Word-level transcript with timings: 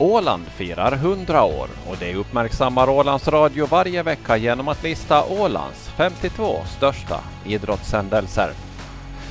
Åland 0.00 0.46
firar 0.46 0.92
100 0.92 1.44
år 1.44 1.68
och 1.88 1.96
det 1.98 2.14
uppmärksammar 2.14 2.88
Ålands 2.88 3.28
Radio 3.28 3.66
varje 3.66 4.02
vecka 4.02 4.36
genom 4.36 4.68
att 4.68 4.82
lista 4.82 5.24
Ålands 5.24 5.88
52 5.96 6.56
största 6.76 7.20
idrottshändelser. 7.46 8.50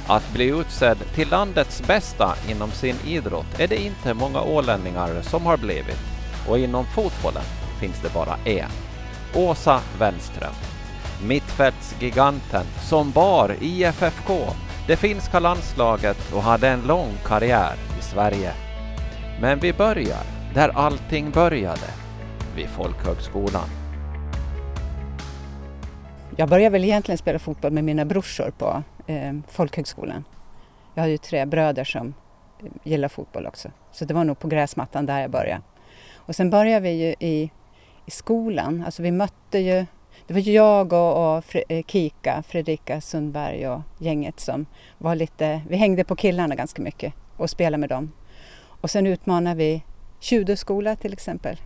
Att 0.07 0.33
bli 0.33 0.45
utsedd 0.45 0.97
till 1.15 1.29
landets 1.29 1.81
bästa 1.88 2.35
inom 2.49 2.71
sin 2.71 2.96
idrott 3.06 3.60
är 3.60 3.67
det 3.67 3.83
inte 3.83 4.13
många 4.13 4.42
ålänningar 4.42 5.21
som 5.21 5.46
har 5.46 5.57
blivit 5.57 5.99
och 6.49 6.60
inom 6.60 6.85
fotbollen 6.85 7.43
finns 7.79 8.02
det 8.02 8.13
bara 8.13 8.38
en. 8.46 8.70
Åsa 9.35 9.81
Wennström. 9.99 10.53
Mittfältsgiganten 11.28 12.65
som 12.89 13.11
bar 13.11 13.56
IFFK, 13.61 14.38
det 14.88 14.96
finska 14.96 15.39
landslaget 15.39 16.34
och 16.34 16.43
hade 16.43 16.67
en 16.67 16.81
lång 16.81 17.13
karriär 17.25 17.75
i 17.99 18.02
Sverige. 18.02 18.53
Men 19.41 19.59
vi 19.59 19.73
börjar 19.73 20.36
där 20.57 20.70
allting 20.70 21.31
började, 21.31 21.88
vid 22.55 22.67
Folkhögskolan. 22.67 23.70
Jag 26.38 26.49
började 26.49 26.70
väl 26.70 26.83
egentligen 26.83 27.17
spela 27.17 27.39
fotboll 27.39 27.71
med 27.71 27.83
mina 27.83 28.05
brorsor 28.05 28.52
på 28.57 28.83
eh, 29.07 29.33
folkhögskolan. 29.47 30.23
Jag 30.93 31.03
har 31.03 31.07
ju 31.07 31.17
tre 31.17 31.45
bröder 31.45 31.83
som 31.83 32.13
eh, 32.59 32.66
gillar 32.83 33.07
fotboll 33.07 33.47
också. 33.47 33.70
Så 33.91 34.05
det 34.05 34.13
var 34.13 34.23
nog 34.23 34.39
på 34.39 34.47
gräsmattan 34.47 35.05
där 35.05 35.21
jag 35.21 35.31
började. 35.31 35.61
Och 36.16 36.35
sen 36.35 36.49
började 36.49 36.80
vi 36.80 36.91
ju 36.91 37.16
i, 37.19 37.52
i 38.05 38.11
skolan. 38.11 38.83
Alltså 38.85 39.02
vi 39.02 39.11
mötte 39.11 39.59
ju, 39.59 39.85
det 40.27 40.33
var 40.33 40.49
jag 40.49 40.94
och, 40.94 41.38
och 41.38 41.45
Fre, 41.45 41.63
eh, 41.69 41.83
Kika, 41.88 42.44
Fredrika 42.47 43.02
Sundberg 43.02 43.67
och 43.67 43.81
gänget 43.97 44.39
som 44.39 44.66
var 44.97 45.16
lite, 45.16 45.61
vi 45.69 45.77
hängde 45.77 46.03
på 46.03 46.16
killarna 46.16 46.55
ganska 46.55 46.81
mycket 46.81 47.13
och 47.35 47.49
spelade 47.49 47.77
med 47.77 47.89
dem. 47.89 48.11
Och 48.81 48.89
sen 48.89 49.08
utmanade 49.08 49.55
vi 49.55 49.83
judoskola 50.21 50.95
till 50.95 51.14
exempel 51.14 51.58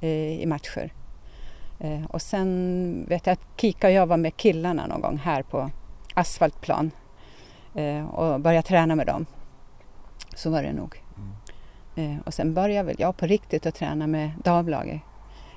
eh, 0.00 0.40
i 0.40 0.46
matcher. 0.46 0.92
Eh, 1.78 2.04
och 2.08 2.22
sen 2.22 3.04
vet 3.08 3.26
jag 3.26 3.32
att 3.32 3.60
Kika 3.60 3.86
och 3.86 3.92
jag 3.92 4.06
var 4.06 4.16
med 4.16 4.36
killarna 4.36 4.86
någon 4.86 5.00
gång 5.00 5.16
här 5.16 5.42
på 5.42 5.70
asfaltplan 6.14 6.90
eh, 7.74 8.04
och 8.04 8.40
började 8.40 8.68
träna 8.68 8.94
med 8.94 9.06
dem. 9.06 9.26
Så 10.34 10.50
var 10.50 10.62
det 10.62 10.72
nog. 10.72 11.00
Mm. 11.96 12.20
och 12.20 12.34
sen 12.34 12.54
började 12.54 12.86
väl 12.86 12.96
jag 12.98 13.16
på 13.16 13.26
riktigt 13.26 13.66
att 13.66 13.74
träna 13.74 14.06
med 14.06 14.30
damlaget. 14.44 15.00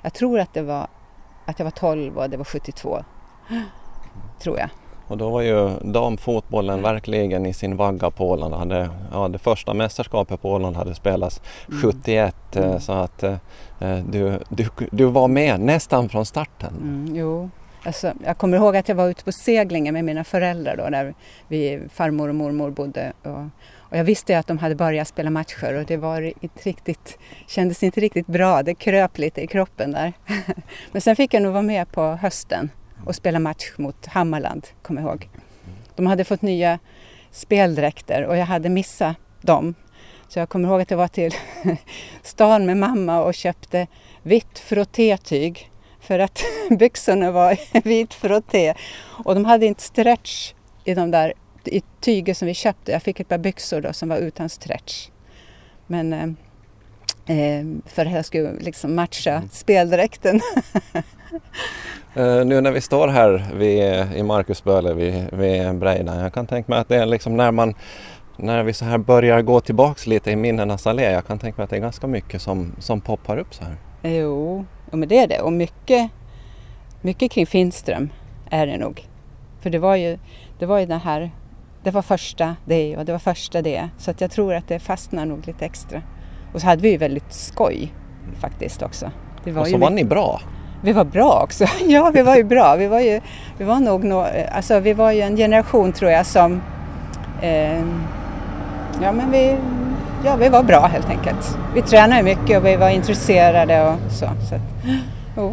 Jag 0.02 0.14
tror 0.14 0.40
att 0.40 0.54
det 0.54 0.62
var 0.62 0.88
att 1.44 1.58
jag 1.58 1.64
var 1.64 1.70
12 1.70 2.18
och 2.18 2.30
det 2.30 2.36
var 2.36 2.44
72. 2.44 3.04
Tror 4.40 4.58
jag. 4.58 4.70
Och 5.08 5.18
då 5.18 5.30
var 5.30 5.42
ju 5.42 5.70
damfotbollen 5.82 6.82
verkligen 6.82 7.46
i 7.46 7.52
sin 7.52 7.76
vagga 7.76 8.10
på 8.10 8.30
Åland. 8.30 8.54
Hade, 8.54 8.90
ja, 9.12 9.28
det 9.28 9.38
första 9.38 9.74
mästerskapet 9.74 10.42
på 10.42 10.52
Åland 10.52 10.76
hade 10.76 10.94
spelats 10.94 11.40
mm. 11.68 11.82
71 11.82 12.34
eh, 12.56 12.64
mm. 12.64 12.80
så 12.80 12.92
att 12.92 13.22
eh, 13.22 13.36
du, 14.10 14.38
du, 14.48 14.68
du 14.90 15.04
var 15.04 15.28
med 15.28 15.60
nästan 15.60 16.08
från 16.08 16.26
starten. 16.26 16.74
Mm, 16.82 17.16
jo, 17.16 17.50
alltså, 17.82 18.12
jag 18.24 18.38
kommer 18.38 18.56
ihåg 18.56 18.76
att 18.76 18.88
jag 18.88 18.96
var 18.96 19.08
ute 19.08 19.24
på 19.24 19.32
seglingen 19.32 19.94
med 19.94 20.04
mina 20.04 20.24
föräldrar 20.24 20.76
då 20.76 20.88
där 20.90 21.14
vi, 21.48 21.80
farmor 21.92 22.28
och 22.28 22.34
mormor 22.34 22.70
bodde. 22.70 23.12
Och, 23.22 23.44
och 23.90 23.96
jag 23.96 24.04
visste 24.04 24.38
att 24.38 24.46
de 24.46 24.58
hade 24.58 24.74
börjat 24.74 25.08
spela 25.08 25.30
matcher 25.30 25.74
och 25.74 25.84
det 25.84 25.96
var 25.96 26.32
inte 26.40 26.62
riktigt, 26.62 27.18
kändes 27.46 27.82
inte 27.82 28.00
riktigt 28.00 28.26
bra. 28.26 28.62
Det 28.62 28.74
kröp 28.74 29.18
lite 29.18 29.40
i 29.40 29.46
kroppen 29.46 29.92
där. 29.92 30.12
Men 30.92 31.00
sen 31.00 31.16
fick 31.16 31.34
jag 31.34 31.42
nog 31.42 31.52
vara 31.52 31.62
med 31.62 31.92
på 31.92 32.02
hösten 32.02 32.70
och 33.06 33.14
spela 33.14 33.38
match 33.38 33.72
mot 33.76 34.06
Hammarland, 34.06 34.66
kommer 34.82 35.02
jag 35.02 35.10
ihåg. 35.10 35.28
De 35.96 36.06
hade 36.06 36.24
fått 36.24 36.42
nya 36.42 36.78
speldräkter 37.30 38.24
och 38.24 38.36
jag 38.36 38.46
hade 38.46 38.68
missat 38.68 39.16
dem. 39.40 39.74
Så 40.28 40.38
jag 40.38 40.48
kommer 40.48 40.68
ihåg 40.68 40.80
att 40.80 40.90
jag 40.90 40.98
var 40.98 41.08
till 41.08 41.34
stan 42.22 42.66
med 42.66 42.76
mamma 42.76 43.20
och 43.20 43.34
köpte 43.34 43.86
vitt 44.22 44.58
frottétyg 44.58 45.70
för 46.00 46.18
att 46.18 46.42
byxorna 46.78 47.30
var 47.30 47.58
vit 47.84 48.14
frotté. 48.14 48.74
Och 49.24 49.34
de 49.34 49.44
hade 49.44 49.66
inte 49.66 49.82
stretch 49.82 50.52
i 50.84 50.94
de 50.94 51.10
där 51.10 51.34
i 51.64 51.82
tyger 52.00 52.34
som 52.34 52.46
vi 52.46 52.54
köpte. 52.54 52.92
Jag 52.92 53.02
fick 53.02 53.20
ett 53.20 53.28
par 53.28 53.38
byxor 53.38 53.80
då 53.80 53.92
som 53.92 54.08
var 54.08 54.16
utan 54.16 54.48
stretch. 54.48 55.08
Men 55.86 56.12
eh, 56.12 56.28
eh 57.36 57.66
för 57.86 58.06
att 58.06 58.12
jag 58.12 58.24
skulle 58.24 58.52
liksom 58.52 58.94
matcha 58.94 59.32
mm. 59.32 59.48
speldräkten. 59.52 60.40
Uh, 62.16 62.44
nu 62.46 62.60
när 62.60 62.70
vi 62.70 62.80
står 62.80 63.08
här 63.08 63.46
vid, 63.54 64.16
i 64.16 64.22
Marcusböle 64.22 64.94
vid, 64.94 65.28
vid 65.32 65.74
Breidan, 65.74 66.18
jag 66.18 66.32
kan 66.32 66.46
tänka 66.46 66.72
mig 66.72 66.80
att 66.80 66.88
det 66.88 66.96
är 66.96 67.06
liksom 67.06 67.36
när 67.36 67.50
man 67.50 67.74
när 68.38 68.62
vi 68.62 68.72
så 68.72 68.84
här 68.84 68.98
börjar 68.98 69.42
gå 69.42 69.60
tillbaks 69.60 70.06
lite 70.06 70.30
i 70.30 70.36
minnenas 70.36 70.86
allé, 70.86 71.12
jag 71.12 71.26
kan 71.26 71.38
tänka 71.38 71.56
mig 71.56 71.64
att 71.64 71.70
det 71.70 71.76
är 71.76 71.80
ganska 71.80 72.06
mycket 72.06 72.42
som, 72.42 72.72
som 72.78 73.00
poppar 73.00 73.38
upp 73.38 73.54
så 73.54 73.64
här. 73.64 73.76
Jo, 74.02 74.64
men 74.90 75.08
det 75.08 75.18
är 75.18 75.26
det 75.26 75.40
och 75.40 75.52
mycket, 75.52 76.10
mycket 77.00 77.30
kring 77.30 77.46
Finström 77.46 78.10
är 78.50 78.66
det 78.66 78.76
nog. 78.76 79.08
För 79.60 79.70
det 79.70 79.78
var 79.78 79.96
ju, 79.96 80.18
det 80.58 80.66
var 80.66 80.78
ju 80.78 80.86
den 80.86 81.00
här, 81.00 81.30
det 81.82 81.90
var 81.90 82.02
första 82.02 82.56
det 82.64 82.96
och 82.96 83.04
det 83.04 83.12
var 83.12 83.18
första 83.18 83.62
det. 83.62 83.88
Så 83.98 84.10
att 84.10 84.20
jag 84.20 84.30
tror 84.30 84.54
att 84.54 84.68
det 84.68 84.78
fastnar 84.78 85.26
nog 85.26 85.46
lite 85.46 85.64
extra. 85.64 86.02
Och 86.54 86.60
så 86.60 86.66
hade 86.66 86.82
vi 86.82 86.90
ju 86.90 86.96
väldigt 86.96 87.32
skoj 87.32 87.92
faktiskt 88.40 88.82
också. 88.82 89.10
Och 89.56 89.66
så 89.66 89.78
var 89.78 89.90
ni 89.90 90.04
bra. 90.04 90.40
Vi 90.80 90.92
var 90.92 91.04
bra 91.04 91.40
också. 91.42 91.64
ja, 91.86 92.10
vi 92.14 92.22
var 92.22 92.36
ju 92.36 92.44
bra. 92.44 92.76
Vi 92.76 92.86
var 92.86 93.00
ju, 93.00 93.20
vi 93.58 93.64
var 93.64 93.80
nog, 93.80 94.04
no, 94.04 94.26
eh, 94.26 94.56
alltså 94.56 94.80
vi 94.80 94.92
var 94.92 95.12
ju 95.12 95.20
en 95.20 95.36
generation 95.36 95.92
tror 95.92 96.10
jag 96.10 96.26
som, 96.26 96.60
eh, 97.40 97.78
ja 99.02 99.12
men 99.12 99.30
vi, 99.30 99.56
ja 100.24 100.36
vi 100.36 100.48
var 100.48 100.62
bra 100.62 100.86
helt 100.86 101.10
enkelt. 101.10 101.58
Vi 101.74 101.82
tränade 101.82 102.22
mycket 102.22 102.58
och 102.58 102.66
vi 102.66 102.76
var 102.76 102.88
intresserade 102.88 103.88
och 103.88 104.12
så. 104.12 104.26
så 104.48 104.54
att, 104.54 104.60
oh. 105.36 105.52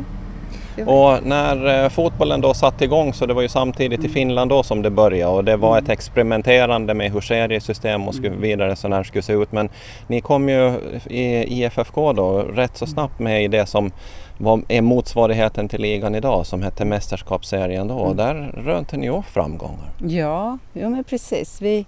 Och 0.83 1.23
när 1.23 1.83
eh, 1.83 1.89
fotbollen 1.89 2.41
då 2.41 2.53
satte 2.53 2.85
igång 2.85 3.13
så 3.13 3.25
det 3.25 3.33
var 3.33 3.41
ju 3.41 3.47
samtidigt 3.47 4.05
i 4.05 4.09
Finland 4.09 4.51
då 4.51 4.63
som 4.63 4.81
det 4.81 4.89
började 4.89 5.31
och 5.31 5.43
det 5.43 5.57
var 5.57 5.77
ett 5.77 5.89
experimenterande 5.89 6.93
med 6.93 7.11
hur 7.11 7.21
seriesystem 7.21 8.07
och 8.07 8.15
mm. 8.15 8.41
vidare 8.41 8.75
så 8.75 8.87
här 8.87 9.03
skulle 9.03 9.21
se 9.21 9.33
ut. 9.33 9.51
Men 9.51 9.69
ni 10.07 10.21
kom 10.21 10.49
ju 10.49 10.73
i 11.05 11.63
IFFK 11.63 12.13
då 12.13 12.39
rätt 12.39 12.77
så 12.77 12.85
snabbt 12.85 13.19
med 13.19 13.43
i 13.43 13.47
det 13.47 13.65
som 13.65 13.91
var, 14.37 14.61
är 14.67 14.81
motsvarigheten 14.81 15.69
till 15.69 15.81
ligan 15.81 16.15
idag 16.15 16.45
som 16.45 16.61
hette 16.61 16.85
Mästerskapsserien 16.85 17.87
då 17.87 17.95
och 17.95 18.11
mm. 18.11 18.17
där 18.17 18.61
rönte 18.63 18.97
ni 18.97 19.09
också 19.09 19.31
framgångar. 19.31 19.91
Ja, 20.07 20.57
jo 20.73 20.89
men 20.89 21.03
precis. 21.03 21.61
Vi, 21.61 21.85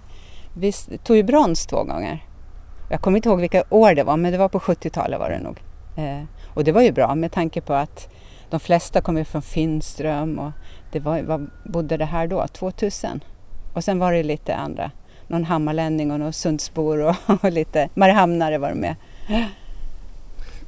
vi 0.54 0.72
tog 1.04 1.16
ju 1.16 1.22
brons 1.22 1.66
två 1.66 1.84
gånger. 1.84 2.24
Jag 2.90 3.00
kommer 3.00 3.18
inte 3.18 3.28
ihåg 3.28 3.40
vilka 3.40 3.64
år 3.70 3.94
det 3.94 4.02
var 4.02 4.16
men 4.16 4.32
det 4.32 4.38
var 4.38 4.48
på 4.48 4.58
70-talet 4.58 5.18
var 5.18 5.30
det 5.30 5.38
nog. 5.38 5.56
Eh, 5.96 6.24
och 6.54 6.64
det 6.64 6.72
var 6.72 6.82
ju 6.82 6.92
bra 6.92 7.14
med 7.14 7.32
tanke 7.32 7.60
på 7.60 7.74
att 7.74 8.08
de 8.50 8.60
flesta 8.60 9.00
kommer 9.00 9.24
från 9.24 9.42
Finström 9.42 10.38
och 10.38 10.52
det 10.92 11.00
var, 11.00 11.22
vad 11.22 11.50
bodde 11.64 11.96
det 11.96 12.04
här 12.04 12.26
då? 12.26 12.46
2000? 12.46 13.20
Och 13.74 13.84
sen 13.84 13.98
var 13.98 14.12
det 14.12 14.22
lite 14.22 14.54
andra, 14.54 14.90
någon 15.26 15.44
hammarlänning 15.44 16.10
och 16.10 16.20
någon 16.20 16.32
Sundsbor 16.32 16.98
och, 16.98 17.16
och 17.44 17.52
lite 17.52 17.88
Mariehamnare 17.94 18.58
var 18.58 18.68
de 18.68 18.74
med. 18.74 18.94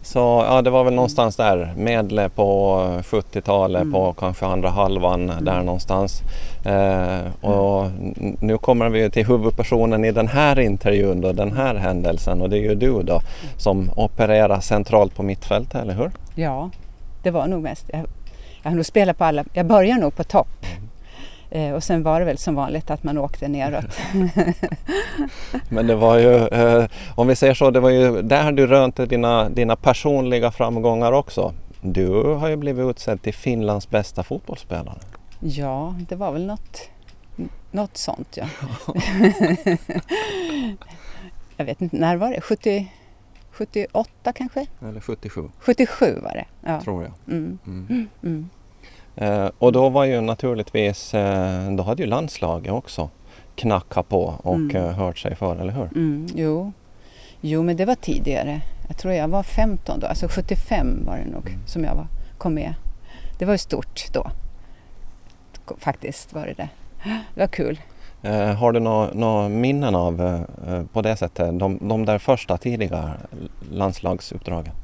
Så 0.03 0.45
ja, 0.49 0.63
det 0.63 0.71
var 0.71 0.85
väl 0.85 0.95
någonstans 0.95 1.37
där, 1.37 1.73
medle 1.77 2.29
på 2.29 2.79
70-talet 3.03 3.83
mm. 3.83 3.93
på 3.93 4.13
kanske 4.13 4.47
andra 4.47 4.69
halvan 4.69 5.31
mm. 5.31 5.45
där 5.45 5.63
någonstans. 5.63 6.23
Eh, 6.65 7.51
och 7.51 7.91
nu 8.41 8.59
kommer 8.59 8.89
vi 8.89 9.11
till 9.11 9.27
huvudpersonen 9.27 10.05
i 10.05 10.13
den 10.13 10.29
här 10.29 10.61
intervjun 10.61 11.21
då, 11.21 11.33
den 11.33 11.53
här 11.53 11.75
händelsen 11.75 12.43
och 12.43 12.51
det 12.51 12.59
är 12.59 12.63
ju 12.63 12.75
du 12.75 13.03
då 13.03 13.21
som 13.57 13.91
opererar 13.97 14.61
centralt 14.61 15.15
på 15.17 15.23
mittfältet, 15.23 15.83
eller 15.83 15.95
hur? 15.95 16.11
Ja, 16.35 16.71
det 17.23 17.31
var 17.31 17.47
nog 17.47 17.63
mest. 17.63 17.91
Jag, 17.93 18.07
jag 18.63 18.71
har 18.71 18.77
nog 18.77 18.87
spelat 18.87 19.19
på 19.19 19.25
alla, 19.25 19.45
jag 19.53 19.67
började 19.67 20.01
nog 20.01 20.17
på 20.17 20.25
topp. 20.25 20.67
Eh, 21.51 21.73
och 21.73 21.85
sen 21.85 22.03
var 22.03 22.21
det 22.21 22.27
väl 22.27 22.39
som 22.39 22.55
vanligt 22.55 22.91
att 22.91 23.05
man 23.05 23.19
åkte 23.19 23.49
neråt. 23.49 23.99
Men 25.69 25.87
det 25.87 25.95
var 25.95 26.19
ju, 26.19 26.47
eh, 26.47 26.85
om 27.15 27.27
vi 27.27 27.37
säger 27.37 27.55
så, 27.55 27.71
det 27.71 27.81
var 27.81 27.91
ju 27.91 28.23
där 28.23 28.53
du 28.53 28.67
rönte 28.67 29.07
dina, 29.07 29.49
dina 29.49 29.77
personliga 29.77 30.51
framgångar 30.51 31.13
också. 31.13 31.55
Du 31.81 32.35
har 32.35 32.49
ju 32.49 32.57
blivit 32.57 32.87
utsedd 32.87 33.23
till 33.23 33.35
Finlands 33.35 33.91
bästa 33.91 34.23
fotbollsspelare. 34.23 34.99
Ja, 35.41 35.95
det 36.09 36.17
var 36.17 36.33
väl 36.33 36.47
något, 36.47 36.89
något 37.71 37.97
sånt 37.97 38.37
ja. 38.37 38.47
jag 41.57 41.65
vet 41.65 41.83
inte, 41.83 41.97
när 41.97 42.17
var 42.17 42.31
det? 42.31 42.41
70, 42.41 42.93
78 43.61 44.33
kanske? 44.33 44.67
Eller 44.89 45.01
77. 45.01 45.49
77 45.59 46.21
var 46.23 46.33
det. 46.33 46.45
Ja. 46.65 46.81
Tror 46.81 47.03
jag. 47.03 47.13
Mm. 47.37 47.59
Mm. 47.67 48.09
Mm. 48.23 48.49
Eh, 49.17 49.51
och 49.59 49.73
då 49.73 49.89
var 49.89 50.05
ju 50.05 50.21
naturligtvis, 50.21 51.15
eh, 51.15 51.71
då 51.71 51.83
hade 51.83 52.03
ju 52.03 52.09
landslaget 52.09 52.73
också 52.73 53.11
knackat 53.55 54.09
på 54.09 54.35
och 54.43 54.55
mm. 54.55 54.77
eh, 54.77 54.91
hört 54.91 55.19
sig 55.19 55.37
för, 55.37 55.57
eller 55.57 55.73
hur? 55.73 55.83
Mm, 55.83 56.27
jo. 56.35 56.73
jo, 57.41 57.63
men 57.63 57.77
det 57.77 57.85
var 57.85 57.95
tidigare. 57.95 58.61
Jag 58.89 58.99
tror 58.99 59.15
jag 59.15 59.29
var 59.29 59.43
15 59.43 60.01
då, 60.01 60.07
alltså 60.07 60.29
75 60.29 61.07
var 61.07 61.17
det 61.17 61.31
nog 61.31 61.49
mm. 61.49 61.67
som 61.67 61.85
jag 61.85 61.95
var, 61.95 62.07
kom 62.39 62.55
med. 62.55 62.75
Det 63.39 63.45
var 63.45 63.55
ju 63.55 63.59
stort 63.59 64.13
då. 64.13 64.31
Faktiskt 65.79 66.33
var 66.33 66.47
det 66.47 66.55
det. 66.55 66.69
Det 67.35 67.41
var 67.41 67.47
kul. 67.47 67.81
Eh, 68.23 68.55
har 68.55 68.73
du 68.73 68.81
några 68.81 69.11
nå 69.13 69.49
minnen 69.49 69.95
av 69.95 70.21
eh, 70.21 70.75
eh, 70.75 70.85
på 70.93 71.03
det 71.03 71.17
sättet, 71.17 71.59
de, 71.59 71.79
de 71.89 72.05
där 72.05 72.19
första 72.19 72.57
tidiga 72.57 73.13
landslagsuppdragen? 73.71 74.75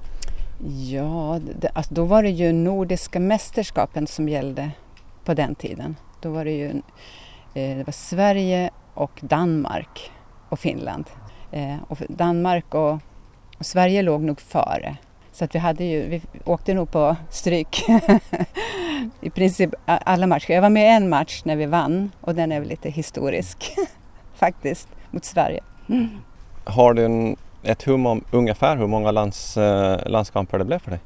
Ja, 0.91 1.41
det, 1.61 1.69
alltså 1.75 1.95
då 1.95 2.05
var 2.05 2.23
det 2.23 2.31
ju 2.31 2.53
Nordiska 2.53 3.21
mästerskapen 3.21 4.07
som 4.07 4.29
gällde 4.29 4.71
på 5.25 5.35
den 5.35 5.55
tiden. 5.55 5.97
Då 6.21 6.31
var 6.31 6.45
det 6.45 6.51
ju 6.51 6.69
eh, 7.55 7.77
det 7.77 7.85
var 7.87 7.93
Sverige 7.93 8.71
och 8.95 9.21
Danmark 9.21 10.11
och 10.49 10.59
Finland. 10.59 11.05
Eh, 11.53 11.77
och 11.89 11.99
Danmark 12.09 12.75
och, 12.75 12.93
och, 13.59 13.67
Sverige 13.67 14.03
låg 14.03 14.23
nog 14.23 14.41
före. 14.41 14.97
Så 15.37 15.45
att 15.45 15.55
vi, 15.55 15.59
hade 15.59 15.85
ju, 15.85 16.09
vi 16.09 16.23
åkte 16.45 16.75
nog 16.75 16.91
på 16.91 17.17
stryk 17.31 17.85
i 19.21 19.31
princip 19.31 19.71
alla 19.85 20.27
matcher. 20.27 20.53
Jag 20.53 20.63
var 20.63 20.71
med 20.71 20.85
i 20.85 20.97
en 20.97 21.09
match 21.09 21.43
när 21.45 21.57
vi 21.57 21.67
vann 21.67 22.11
och 22.21 22.35
den 22.35 22.53
är 22.53 22.61
väl 22.61 22.69
lite 22.69 22.91
historisk 22.91 23.77
faktiskt 24.35 24.89
mot 25.11 25.25
Sverige. 25.25 25.61
Mm. 25.89 26.09
Har 26.65 26.95
du 26.95 27.05
en, 27.05 27.37
ett 27.63 27.83
hum 27.83 28.07
om 28.07 28.25
ungefär 28.31 28.77
hur 28.77 28.87
många 28.87 29.11
lands, 29.11 29.57
eh, 29.57 30.09
landskamper 30.09 30.59
det 30.59 30.65
blev 30.65 30.79
för 30.79 30.91
dig? 30.91 31.01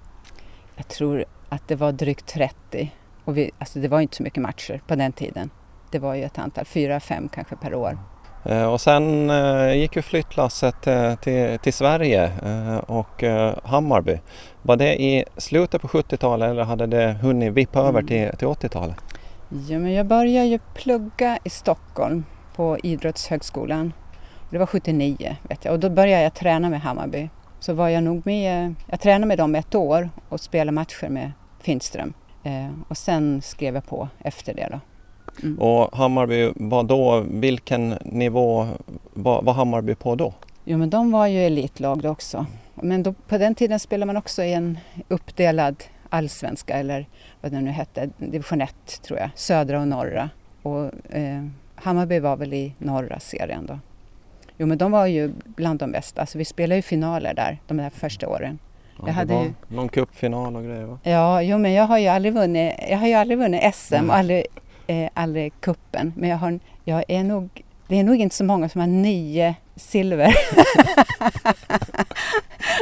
Jag 0.76 0.88
tror 0.88 1.24
att 1.48 1.68
det 1.68 1.76
var 1.76 1.92
drygt 1.92 2.26
30 2.26 2.92
och 3.24 3.36
vi, 3.36 3.50
alltså 3.58 3.78
det 3.78 3.88
var 3.88 4.00
inte 4.00 4.16
så 4.16 4.22
mycket 4.22 4.42
matcher 4.42 4.80
på 4.86 4.94
den 4.94 5.12
tiden. 5.12 5.50
Det 5.90 5.98
var 5.98 6.14
ju 6.14 6.24
ett 6.24 6.38
antal, 6.38 6.64
fyra, 6.64 7.00
fem 7.00 7.28
kanske 7.28 7.56
per 7.56 7.74
år. 7.74 7.98
Eh, 8.44 8.64
och 8.64 8.80
sen 8.80 9.30
eh, 9.30 9.74
gick 9.74 9.96
ju 9.96 10.02
flyttlasset 10.02 10.86
eh, 10.86 11.14
till, 11.14 11.58
till 11.58 11.72
Sverige 11.72 12.30
och 12.86 13.24
Hammarby. 13.64 14.18
Var 14.62 14.76
det 14.76 15.02
i 15.02 15.24
slutet 15.36 15.82
på 15.82 15.88
70-talet 15.88 16.50
eller 16.50 16.64
hade 16.64 16.86
det 16.86 17.12
hunnit 17.22 17.52
vippa 17.52 17.80
mm. 17.80 17.88
över 17.88 18.06
till, 18.06 18.38
till 18.38 18.48
80-talet? 18.48 18.96
Ja, 19.68 19.78
men 19.78 19.92
jag 19.92 20.06
började 20.06 20.46
ju 20.46 20.58
plugga 20.74 21.38
i 21.44 21.50
Stockholm 21.50 22.24
på 22.56 22.78
Idrottshögskolan. 22.82 23.92
Det 24.50 24.58
var 24.58 24.66
79 24.66 25.36
vet 25.42 25.64
jag 25.64 25.74
och 25.74 25.80
då 25.80 25.90
började 25.90 26.22
jag 26.22 26.34
träna 26.34 26.70
med 26.70 26.80
Hammarby. 26.80 27.28
Så 27.60 27.72
var 27.74 27.88
jag 27.88 28.02
nog 28.02 28.26
med, 28.26 28.74
jag 28.86 29.00
tränade 29.00 29.26
med 29.26 29.38
dem 29.38 29.54
ett 29.54 29.74
år 29.74 30.10
och 30.28 30.40
spelade 30.40 30.72
matcher 30.72 31.08
med 31.08 31.32
Finström. 31.60 32.12
och 32.88 32.96
sen 32.96 33.42
skrev 33.42 33.74
jag 33.74 33.86
på 33.86 34.08
efter 34.18 34.54
det 34.54 34.68
då. 34.70 34.80
Mm. 35.42 35.58
Och 35.58 35.96
Hammarby, 35.96 36.52
vad 36.56 36.86
då, 36.86 37.24
vilken 37.30 37.88
nivå 38.04 38.68
var, 39.14 39.42
var 39.42 39.52
Hammarby 39.52 39.94
på 39.94 40.14
då? 40.14 40.34
Jo 40.64 40.78
men 40.78 40.90
de 40.90 41.10
var 41.10 41.26
ju 41.26 41.38
elitlag 41.38 42.02
då 42.02 42.08
också. 42.08 42.46
Men 42.74 43.02
då, 43.02 43.12
på 43.12 43.38
den 43.38 43.54
tiden 43.54 43.80
spelade 43.80 44.06
man 44.06 44.16
också 44.16 44.42
i 44.42 44.52
en 44.52 44.78
uppdelad 45.08 45.84
allsvenska 46.08 46.74
eller 46.74 47.06
vad 47.40 47.52
det 47.52 47.60
nu 47.60 47.70
hette, 47.70 48.10
division 48.16 48.60
1 48.60 49.02
tror 49.02 49.18
jag, 49.18 49.30
södra 49.34 49.80
och 49.80 49.88
norra. 49.88 50.30
Och 50.62 51.14
eh, 51.14 51.44
Hammarby 51.74 52.18
var 52.18 52.36
väl 52.36 52.54
i 52.54 52.74
norra 52.78 53.20
serien 53.20 53.66
då. 53.66 53.78
Jo 54.58 54.66
men 54.66 54.78
de 54.78 54.90
var 54.90 55.06
ju 55.06 55.32
bland 55.44 55.78
de 55.78 55.92
bästa, 55.92 56.20
alltså 56.20 56.38
vi 56.38 56.44
spelade 56.44 56.76
ju 56.76 56.82
finaler 56.82 57.34
där 57.34 57.58
de 57.66 57.76
där 57.76 57.90
första 57.90 58.28
åren. 58.28 58.58
Ja, 58.98 59.02
jag 59.06 59.14
hade 59.14 59.34
ju... 59.34 59.52
Någon 59.68 59.88
cupfinal 59.88 60.56
och 60.56 60.64
grejer 60.64 60.84
va? 60.84 60.98
Ja, 61.02 61.42
jo 61.42 61.58
men 61.58 61.72
jag 61.72 61.84
har 61.84 61.98
ju 61.98 62.08
aldrig 62.08 62.34
vunnit, 62.34 62.74
jag 62.90 62.98
har 62.98 63.06
ju 63.06 63.14
aldrig 63.14 63.38
vunnit 63.38 63.74
SM 63.74 64.10
och 64.10 64.16
aldrig 64.16 64.46
eh, 64.90 65.10
aldrig 65.14 65.52
kuppen 65.60 66.12
men 66.16 66.30
jag, 66.30 66.36
har, 66.36 66.60
jag 66.84 67.04
är 67.08 67.24
nog, 67.24 67.62
det 67.86 67.96
är 67.96 68.04
nog 68.04 68.16
inte 68.16 68.36
så 68.36 68.44
många 68.44 68.68
som 68.68 68.80
har 68.80 68.88
nio 68.88 69.54
silver. 69.76 70.34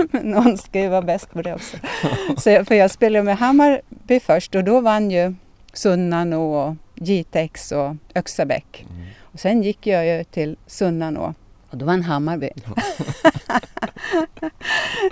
men 0.13 0.31
någon 0.31 0.59
ska 0.59 0.81
ju 0.81 0.89
vara 0.89 1.03
bäst 1.03 1.31
på 1.33 1.43
det 1.43 1.55
också. 1.55 1.77
Så 2.37 2.51
jag, 2.51 2.67
för 2.67 2.75
jag 2.75 2.91
spelade 2.91 3.23
med 3.23 3.39
Hammarby 3.39 4.21
först 4.21 4.55
och 4.55 4.65
då 4.65 4.81
vann 4.81 5.11
ju 5.11 5.35
Sunnanå 5.73 6.55
och 6.55 6.77
Jitex 6.95 7.73
och 7.73 7.97
Öxabäck. 8.15 8.87
Mm. 8.91 9.07
Och 9.21 9.41
sen 9.41 9.63
gick 9.63 9.87
jag 9.87 10.07
ju 10.07 10.25
till 10.25 10.57
Sunnanå 10.67 11.35
och 11.71 11.77
då 11.77 11.87
vann 11.87 12.03
Hammarby. 12.03 12.51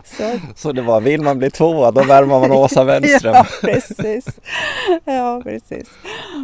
så. 0.05 0.41
så 0.55 0.73
det 0.73 0.83
var, 0.83 1.01
vill 1.01 1.23
man 1.23 1.39
bli 1.39 1.51
tvåa 1.51 1.91
då 1.91 2.05
värmer 2.05 2.41
man 2.41 2.53
Åsa 2.53 2.85
Wenström. 2.85 3.35
ja, 3.35 3.47
precis. 3.61 4.41
Ja, 5.05 5.41
precis. 5.45 5.89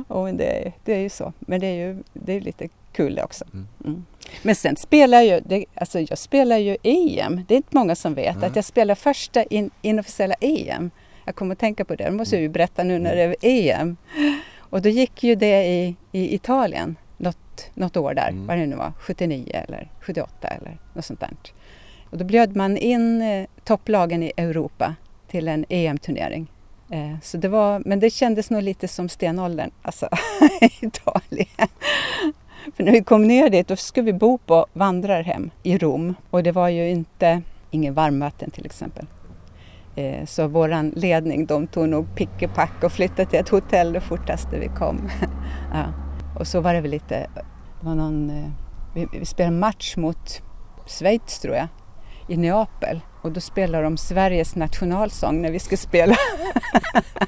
Och 0.08 0.34
det, 0.34 0.72
det 0.84 0.94
är 0.94 1.00
ju 1.00 1.08
så. 1.08 1.32
Men 1.38 1.60
det 1.60 1.66
är 1.66 1.74
ju 1.74 2.02
det 2.12 2.32
är 2.32 2.40
lite 2.40 2.68
kul 2.92 3.20
också. 3.24 3.44
Mm. 3.52 3.68
mm. 3.84 4.04
Men 4.42 4.54
sen 4.54 4.76
spelar 4.76 5.20
jag 5.20 5.42
det, 5.46 5.64
alltså 5.74 6.00
jag 6.00 6.18
spelar 6.18 6.58
ju 6.58 6.76
EM. 6.82 7.44
Det 7.48 7.54
är 7.54 7.56
inte 7.56 7.76
många 7.76 7.94
som 7.94 8.14
vet 8.14 8.36
mm. 8.36 8.50
att 8.50 8.56
jag 8.56 8.64
spelar 8.64 8.94
första 8.94 9.42
in, 9.42 9.70
inofficiella 9.82 10.34
EM. 10.40 10.90
Jag 11.24 11.34
kommer 11.34 11.52
att 11.52 11.58
tänka 11.58 11.84
på 11.84 11.94
det, 11.94 12.04
det 12.04 12.10
måste 12.10 12.36
jag 12.36 12.42
ju 12.42 12.48
berätta 12.48 12.82
nu 12.82 12.98
när 12.98 13.16
det 13.16 13.22
är 13.22 13.36
EM. 13.40 13.96
Och 14.58 14.82
då 14.82 14.88
gick 14.88 15.22
ju 15.22 15.34
det 15.34 15.64
i, 15.66 15.96
i 16.12 16.34
Italien 16.34 16.96
något, 17.16 17.70
något 17.74 17.96
år 17.96 18.14
där, 18.14 18.28
mm. 18.28 18.46
vad 18.46 18.58
det 18.58 18.66
nu 18.66 18.76
var, 18.76 18.92
79 19.00 19.64
eller 19.68 19.90
78 20.00 20.48
eller 20.48 20.78
något 20.94 21.04
sånt 21.04 21.20
där. 21.20 21.30
Och 22.12 22.18
då 22.18 22.24
bjöd 22.24 22.56
man 22.56 22.76
in 22.76 23.22
eh, 23.22 23.46
topplagen 23.64 24.22
i 24.22 24.32
Europa 24.36 24.94
till 25.28 25.48
en 25.48 25.64
EM-turnering. 25.68 26.50
Eh, 26.90 27.20
så 27.22 27.36
det 27.36 27.48
var, 27.48 27.82
men 27.84 28.00
det 28.00 28.10
kändes 28.10 28.50
nog 28.50 28.62
lite 28.62 28.88
som 28.88 29.08
stenåldern, 29.08 29.70
alltså 29.82 30.08
Italien. 30.80 31.48
För 32.76 32.84
när 32.84 32.92
vi 32.92 33.04
kom 33.04 33.26
ner 33.26 33.50
dit 33.50 33.68
då 33.68 33.76
skulle 33.76 34.04
vi 34.04 34.12
bo 34.12 34.38
på 34.38 34.66
vandrarhem 34.72 35.50
i 35.62 35.78
Rom 35.78 36.14
och 36.30 36.42
det 36.42 36.52
var 36.52 36.68
ju 36.68 36.88
inte, 36.88 37.42
ingen 37.70 37.94
varmvatten 37.94 38.50
till 38.50 38.66
exempel. 38.66 39.06
Eh, 39.96 40.24
så 40.26 40.46
våran 40.46 40.92
ledning 40.96 41.46
de 41.46 41.66
tog 41.66 41.88
nog 41.88 42.14
pick 42.14 42.42
och 42.42 42.54
pack 42.54 42.84
och 42.84 42.92
flyttade 42.92 43.30
till 43.30 43.38
ett 43.38 43.48
hotell 43.48 43.92
det 43.92 44.00
fortaste 44.00 44.58
vi 44.58 44.68
kom. 44.68 45.10
ja. 45.72 45.84
Och 46.38 46.46
så 46.46 46.60
var 46.60 46.74
det 46.74 46.80
väl 46.80 46.90
lite, 46.90 47.26
det 47.80 47.86
var 47.86 47.94
någon, 47.94 48.30
eh, 48.30 48.50
vi, 48.94 49.06
vi 49.18 49.24
spelade 49.24 49.56
match 49.56 49.96
mot 49.96 50.42
Schweiz 50.86 51.38
tror 51.38 51.54
jag 51.54 51.68
i 52.32 52.36
Neapel 52.36 53.00
och 53.22 53.32
då 53.32 53.40
spelade 53.40 53.84
de 53.84 53.96
Sveriges 53.96 54.56
nationalsång 54.56 55.42
när 55.42 55.50
vi 55.50 55.58
skulle 55.58 55.78
spela. 55.78 56.16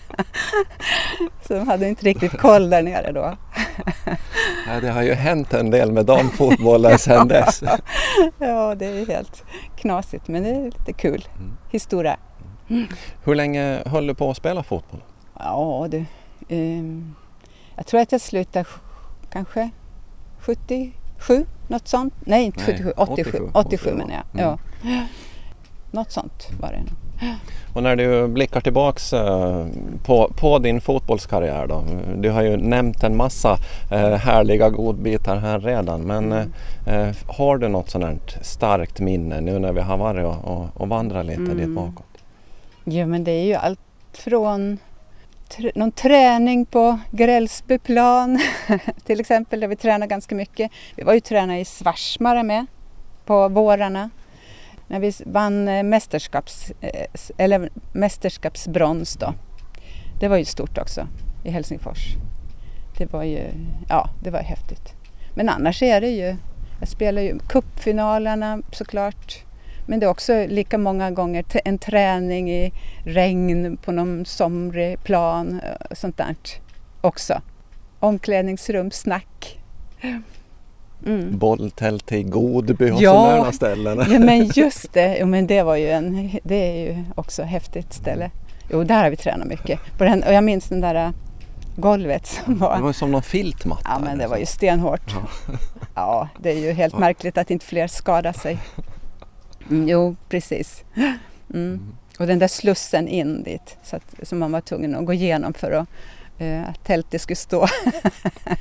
så 1.42 1.54
de 1.54 1.68
hade 1.68 1.88
inte 1.88 2.06
riktigt 2.06 2.38
koll 2.38 2.70
där 2.70 2.82
nere 2.82 3.12
då. 3.12 3.20
ja, 4.66 4.80
det 4.80 4.88
har 4.88 5.02
ju 5.02 5.12
hänt 5.12 5.54
en 5.54 5.70
del 5.70 5.92
med 5.92 6.06
damfotbollen 6.06 6.98
sedan 6.98 7.28
dess. 7.38 7.62
ja, 8.38 8.74
det 8.74 8.86
är 8.86 9.06
helt 9.06 9.44
knasigt 9.76 10.28
men 10.28 10.42
det 10.42 10.48
är 10.48 10.64
lite 10.64 10.92
kul 10.92 11.28
mm. 11.36 11.56
historia. 11.70 12.16
Mm. 12.68 12.86
Hur 13.24 13.34
länge 13.34 13.82
höll 13.86 14.06
du 14.06 14.14
på 14.14 14.30
att 14.30 14.36
spela 14.36 14.62
fotboll? 14.62 15.02
Ja, 15.38 15.86
du, 15.90 16.04
eh, 16.48 16.84
jag 17.76 17.86
tror 17.86 18.00
att 18.00 18.12
jag 18.12 18.20
slutade 18.20 18.64
kanske 19.30 19.70
77, 20.38 21.46
något 21.68 21.88
sånt. 21.88 22.14
Nej, 22.20 22.44
inte 22.44 22.64
77, 22.64 22.92
87, 22.96 23.30
87, 23.30 23.50
87 23.54 23.90
menar 23.90 24.14
jag. 24.14 24.40
Mm. 24.40 24.46
Ja. 24.46 24.58
Något 25.90 26.12
sånt 26.12 26.48
var 26.60 26.68
det. 26.68 26.82
Och 27.74 27.82
när 27.82 27.96
du 27.96 28.28
blickar 28.28 28.60
tillbaks 28.60 29.12
eh, 29.12 29.66
på, 30.04 30.32
på, 30.36 30.58
din 30.58 30.80
fotbollskarriär 30.80 31.66
då. 31.66 31.84
Du 32.16 32.30
har 32.30 32.42
ju 32.42 32.56
nämnt 32.56 33.02
en 33.02 33.16
massa 33.16 33.58
eh, 33.90 34.14
härliga 34.14 34.70
godbitar 34.70 35.36
här 35.36 35.60
redan 35.60 36.00
men 36.00 36.32
mm. 36.32 36.52
Eh, 36.86 37.14
har 37.26 37.58
du 37.58 37.68
något 37.68 37.90
sådant 37.90 38.36
starkt 38.42 39.00
minne 39.00 39.40
nu 39.40 39.58
när 39.58 39.72
vi 39.72 39.80
har 39.80 39.96
varit 39.96 40.24
och, 40.24 40.44
och, 40.44 40.68
och 40.74 40.88
vandrat 40.88 41.26
lite 41.26 41.40
mm. 41.40 41.56
dit 41.56 41.68
bakåt? 41.68 42.06
Ja 42.84 43.06
men 43.06 43.24
det 43.24 43.30
är 43.30 43.44
ju 43.44 43.54
allt 43.54 43.80
från 44.12 44.78
någon 45.74 45.92
träning 45.92 46.66
på 46.66 46.98
Grälsbyplan 47.10 48.40
till 49.04 49.20
exempel 49.20 49.60
där 49.60 49.68
vi 49.68 49.76
tränar 49.76 50.06
ganska 50.06 50.34
mycket. 50.34 50.70
Vi 50.96 51.02
var 51.02 51.14
ju 51.14 51.20
tränare 51.20 51.60
i 51.60 51.64
Svarsmara 51.64 52.42
med 52.42 52.66
på 53.24 53.48
vårarna 53.48 54.10
när 54.88 55.00
vi 55.00 55.12
vann 55.26 55.68
eh, 55.68 55.82
mästerskaps, 55.82 56.72
eh, 56.80 57.06
eller 57.36 57.70
mästerskapsbrons 57.92 59.16
då. 59.16 59.34
Det 60.20 60.28
var 60.28 60.36
ju 60.36 60.44
stort 60.44 60.78
också 60.78 61.08
i 61.44 61.50
Helsingfors. 61.50 62.16
Det 62.98 63.12
var 63.12 63.22
ju, 63.22 63.48
ja 63.88 64.10
det 64.22 64.30
var 64.30 64.40
häftigt. 64.40 64.94
Men 65.34 65.48
annars 65.48 65.82
är 65.82 66.00
det 66.00 66.10
ju, 66.10 66.36
jag 66.80 66.88
spelar 66.88 67.22
ju 67.22 67.38
cupfinalerna 67.38 68.62
såklart 68.72 69.44
men 69.86 70.00
det 70.00 70.06
är 70.06 70.10
också 70.10 70.46
lika 70.46 70.78
många 70.78 71.10
gånger 71.10 71.44
en 71.64 71.78
träning 71.78 72.50
i 72.50 72.72
regn 73.04 73.76
på 73.76 73.92
någon 73.92 74.26
somrig 74.26 75.02
plan, 75.02 75.60
eh, 75.60 75.94
sånt 75.94 76.16
där 76.16 76.36
också. 77.00 77.40
Omklädningsrum, 78.00 78.90
snack. 78.90 79.60
Mm. 81.06 81.38
Bolltält 81.38 82.12
i 82.12 82.22
Godby 82.22 82.90
och 82.90 83.02
ja, 83.02 83.12
sådana 83.12 83.52
ställen. 83.52 84.06
ja 84.10 84.18
men 84.18 84.46
just 84.54 84.92
det, 84.92 85.16
jo, 85.20 85.26
men 85.26 85.46
det 85.46 85.62
var 85.62 85.76
ju 85.76 85.90
en, 85.90 86.30
det 86.42 86.54
är 86.54 86.86
ju 86.86 87.04
också 87.14 87.42
ett 87.42 87.48
häftigt 87.48 87.92
ställe. 87.92 88.30
Jo, 88.70 88.84
där 88.84 89.02
har 89.02 89.10
vi 89.10 89.16
tränat 89.16 89.48
mycket. 89.48 89.80
På 89.98 90.04
den, 90.04 90.22
och 90.22 90.32
jag 90.32 90.44
minns 90.44 90.68
den 90.68 90.80
där 90.80 90.94
äh, 90.94 91.10
golvet 91.76 92.26
som 92.26 92.58
var... 92.58 92.76
Det 92.76 92.82
var 92.82 92.92
som 92.92 93.10
någon 93.10 93.22
filtmatta. 93.22 93.82
Ja, 93.84 93.98
men 93.98 94.18
det 94.18 94.26
var 94.26 94.36
ju 94.36 94.46
stenhårt. 94.46 95.14
Ja, 95.14 95.56
ja 95.94 96.28
det 96.38 96.50
är 96.50 96.58
ju 96.58 96.72
helt 96.72 96.98
märkligt 96.98 97.38
att 97.38 97.50
inte 97.50 97.66
fler 97.66 97.86
skadar 97.86 98.32
sig. 98.32 98.58
Mm, 99.70 99.88
jo, 99.88 100.16
precis. 100.28 100.84
Mm. 101.54 101.94
Och 102.18 102.26
den 102.26 102.38
där 102.38 102.48
slussen 102.48 103.08
in 103.08 103.42
dit 103.42 103.78
så 103.82 103.96
att, 103.96 104.14
som 104.22 104.38
man 104.38 104.52
var 104.52 104.60
tvungen 104.60 104.94
att 104.94 105.06
gå 105.06 105.12
igenom 105.12 105.54
för 105.54 105.72
att 105.72 105.88
eh, 106.38 106.68
att 106.68 106.84
tältet 106.84 107.20
skulle 107.20 107.36
stå. 107.36 107.66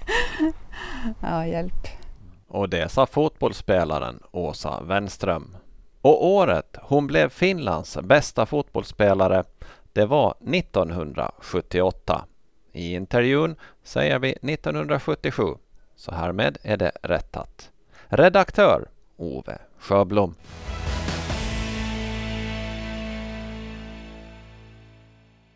ja, 1.21 1.47
hjälp. 1.47 1.87
Och 2.53 2.69
det 2.69 2.89
sa 2.89 3.05
fotbollsspelaren 3.05 4.19
Åsa 4.31 4.81
Wenström. 4.83 5.57
Och 6.01 6.25
året 6.25 6.77
hon 6.81 7.07
blev 7.07 7.29
Finlands 7.29 7.97
bästa 8.03 8.45
fotbollsspelare, 8.45 9.43
det 9.93 10.05
var 10.05 10.35
1978. 10.53 12.25
I 12.71 12.93
intervjun 12.93 13.55
säger 13.83 14.19
vi 14.19 14.31
1977, 14.31 15.43
så 15.95 16.11
härmed 16.11 16.57
är 16.61 16.77
det 16.77 16.91
rättat. 17.01 17.71
Redaktör 18.07 18.87
Ove 19.17 19.57
Sjöblom. 19.77 20.35